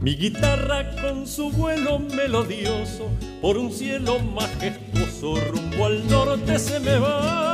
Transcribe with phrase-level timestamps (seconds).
[0.00, 3.10] Mi guitarra con su vuelo melodioso
[3.42, 7.47] por un cielo majestuoso rumbo al norte se me va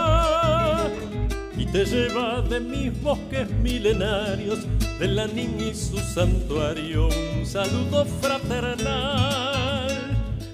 [1.75, 4.61] te lleva de mis bosques milenarios,
[5.01, 9.91] de la niña y su santuario, un saludo fraternal.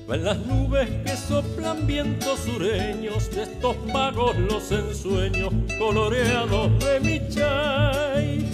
[0.09, 7.21] Van las nubes que soplan vientos sureños, de estos magos los ensueños coloreados de mi
[7.29, 8.51] chay.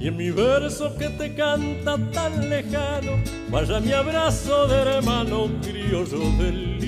[0.00, 6.18] Y en mi verso que te canta tan lejano, vaya mi abrazo de hermano criollo
[6.42, 6.80] del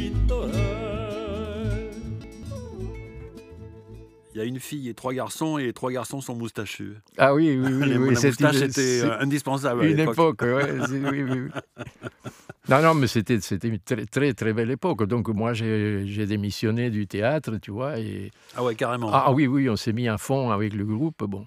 [4.36, 6.92] Il y a une fille et trois garçons, et les trois garçons sont moustachus.
[7.16, 7.88] Ah oui, oui, oui.
[7.88, 9.80] Les- oui, la moustache une- était euh, indispensable.
[9.80, 11.48] à Une époque, ouais, oui.
[12.68, 15.04] Non, non, mais c'était une très, très, très belle époque.
[15.04, 17.98] Donc, moi, j'ai j'ai démissionné du théâtre, tu vois.
[17.98, 18.30] Et...
[18.54, 19.08] Ah ouais, carrément.
[19.10, 21.24] Ah, ah oui, oui, on s'est mis à fond avec le groupe.
[21.24, 21.46] Bon.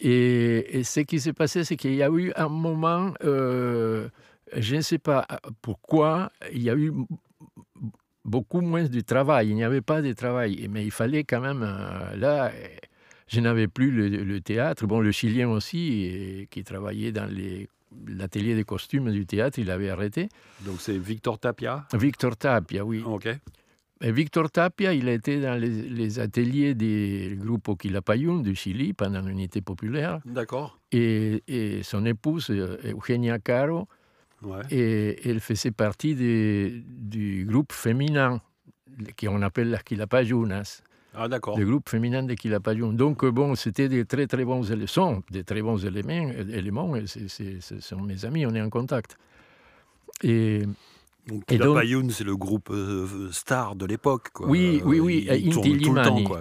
[0.00, 4.08] Et, et ce qui s'est passé, c'est qu'il y a eu un moment, euh,
[4.56, 5.24] je ne sais pas
[5.62, 6.92] pourquoi, il y a eu
[8.28, 9.48] beaucoup moins de travail.
[9.48, 10.68] Il n'y avait pas de travail.
[10.70, 11.62] Mais il fallait quand même.
[11.62, 12.68] euh, là, euh,
[13.26, 14.86] je n'avais plus le, le théâtre.
[14.86, 17.68] Bon, le Chilien aussi, et- qui travaillait dans les-
[18.06, 20.28] l'atelier des costumes du théâtre, il avait arrêté.
[20.60, 21.86] Donc c'est Victor Tapia?
[21.94, 23.02] Victor Tapia, oui.
[23.04, 23.28] Ok.
[24.00, 28.92] Et Victor Tapia, il a été dans les, les ateliers des groupes Quilapayún du Chili
[28.92, 30.20] pendant l'unité populaire.
[30.24, 30.78] D'accord.
[30.92, 33.88] Et, et son épouse, euh, Eugenia Caro,
[34.42, 34.62] Ouais.
[34.70, 38.40] et elle faisait partie des- du groupe féminin
[39.20, 40.82] qu'on appelle las Quilapayunas,
[41.14, 41.58] Ah d'accord.
[41.58, 42.92] le groupe féminin des Quilapayún.
[42.92, 47.06] Donc, euh, bon, c'était des très très bons éléments, des très bons éléments, éléments et
[47.06, 49.16] ce sont mes amis, on est en contact.
[50.22, 50.62] Et
[51.26, 54.28] Donc Et Kilapayoun, c'est le groupe euh, star de l'époque.
[54.40, 56.38] oui, oui, Euh, oui, il- il tourne tout Inti temps, quoi.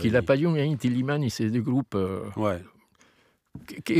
[0.55, 2.61] Et Inti Limani, c'est des groupes euh, Ouais.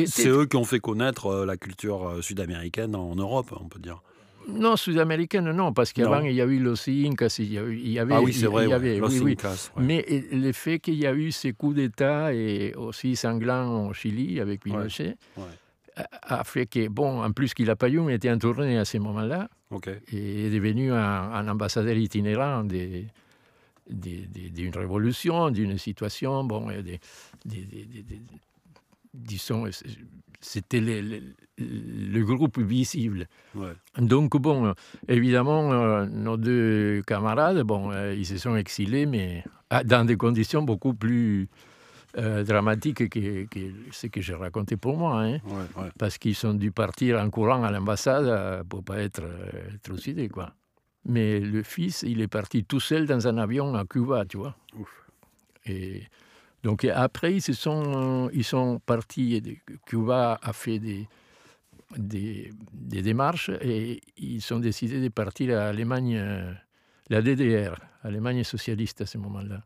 [0.05, 3.79] C'est eux qui ont fait connaître euh, la culture euh, sud-américaine en Europe, on peut
[3.79, 4.01] dire.
[4.49, 6.65] Non, sud-américaine, non, parce qu'avant, il y a eu
[7.05, 8.13] Incas, il y, il y avait...
[8.15, 8.63] ah oui, c'est il vrai.
[8.63, 8.73] y ouais.
[8.73, 9.31] avait- Los oui, oui.
[9.33, 9.83] Incas, ouais.
[9.83, 14.39] Mais le fait qu'il y a eu ces coups d'État et aussi sanglants au Chili
[14.39, 15.43] avec Pinochet ouais.
[16.21, 18.97] a- fait que, bon, en plus qu'il a pas eu, était en tournée à ce
[18.99, 19.49] moment-là
[20.13, 23.07] et est devenu un, un ambassadeur itinérant des-
[23.89, 26.99] d'une révolution, d'une situation, bon, des-
[27.45, 28.21] des- des-
[29.13, 29.65] disons,
[30.39, 33.27] c'était le, groupe visible.
[33.55, 33.73] Ouais.
[33.97, 34.73] Donc, bon,
[35.07, 40.17] évidemment, euh, nos deux camarades, bon, euh, ils se sont exilés, mais ah, dans des
[40.17, 41.49] conditions beaucoup plus
[42.17, 43.59] euh, dramatiques que, que
[43.91, 45.89] ce que j'ai raconté pour moi, hein, Ouais, ouais.
[45.97, 49.23] parce qu'ils ont dû partir en courant à l'ambassade pour pas être
[49.83, 50.53] trucidés, quoi.
[51.05, 54.55] Mais le fils, il est parti tout seul dans un avion à Cuba, tu vois.
[54.77, 54.89] Ouf.
[55.65, 56.03] Et
[56.63, 59.59] donc après, ils, sont, partis.
[59.85, 62.51] Cuba a fait des,
[62.81, 66.53] démarches et ils ont décidé de partir à Allemagne, euh,
[67.09, 69.63] la DDR, Allemagne socialiste à ce moment-là.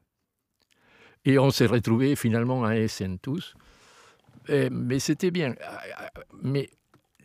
[1.26, 3.56] Et on s'est retrouvés finalement à Essen tous.
[4.50, 5.56] Mais c'était bien.
[6.42, 6.70] Mais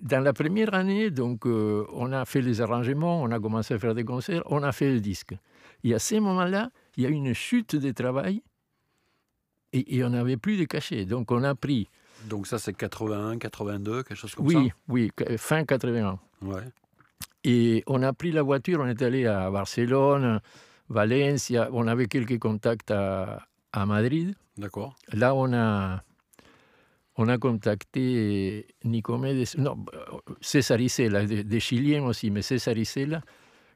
[0.03, 3.79] dans la première année, donc, euh, on a fait les arrangements, on a commencé à
[3.79, 5.35] faire des concerts, on a fait le disque.
[5.85, 8.43] Et à ce moment-là, il y a une chute de travail
[9.77, 11.05] et, et on n'avait plus de cachets.
[11.05, 11.89] Donc on a pris,
[12.29, 16.19] Donc ça, c'est 81, 82, quelque chose comme ça oui, oui, fin 81.
[16.43, 16.63] Ouais.
[17.45, 20.41] Et on a pris la voiture, on est allé à Barcelone,
[20.89, 24.35] Valencia, on avait quelques contacts à, à Madrid.
[24.57, 24.97] D'accord.
[25.13, 26.03] Là, on a,
[27.17, 29.85] on a contacté Nicomedes, non,
[30.41, 33.21] César Isela, des, des Chiliens aussi, mais César Isela,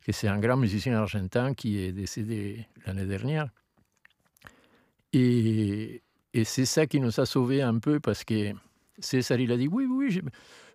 [0.04, 3.50] que c'est un grand musicien argentin qui est décédé l'année dernière.
[5.12, 6.02] Et,
[6.44, 8.52] c'est ça qui nous a sauvés un peu parce que
[8.98, 10.20] César, il a dit oui, oui,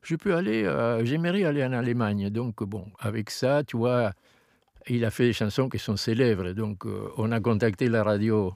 [0.03, 2.29] je peux aller, euh, j'aimerais aller en Allemagne.
[2.29, 4.11] Donc, bon, avec ça, tu vois,
[4.87, 6.51] il a fait des chansons qui sont célèbres.
[6.51, 8.53] Donc, euh, on a contacté la radio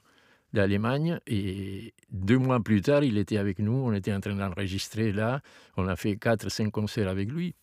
[0.53, 3.73] d'Allemagne et deux mois plus tard, il était avec nous.
[3.73, 5.41] On était en train d'enregistrer là.
[5.77, 7.55] On a fait quatre, cinq concerts avec lui.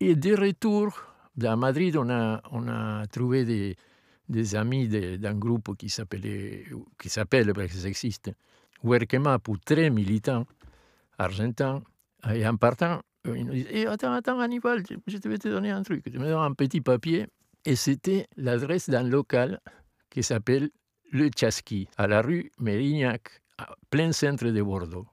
[0.00, 0.98] Et de retour,
[1.42, 3.76] à Madrid, on a, on a trouvé des,
[4.30, 6.64] des amis d'un groupe qui s'appelait,
[7.00, 8.30] qui s'appelle, parce que ça existe,
[8.84, 10.46] Huerquemapu, très militant,
[11.18, 11.82] argentin.
[12.34, 15.70] Et en partant, euh, il nous dit Eh, Attends, attends, Hannibal, je- vais te donner
[15.70, 16.04] un truc.
[16.04, 17.26] Tu me donnes un petit papier.
[17.66, 19.60] Et c'était l'adresse d'un local
[20.08, 20.70] qui s'appelle
[21.12, 23.42] Le Chasqui, à la rue Mérignac,
[23.90, 25.06] plein centre de Bordeaux.